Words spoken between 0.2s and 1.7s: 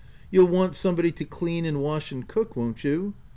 "You'll wan't somebody to clean